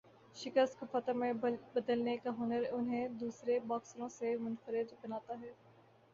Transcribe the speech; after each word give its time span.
شکست 0.35 0.79
کو 0.79 0.85
فتح 0.91 1.11
میں 1.13 1.31
بدلنے 1.73 2.15
کا 2.17 2.29
ہنر 2.39 2.63
انہیں 2.71 3.07
دوسرے 3.19 3.59
باکسروں 3.67 4.09
سے 4.09 4.35
منفرد 4.39 4.93
بناتا 5.01 5.39
ہے۔ 5.41 5.53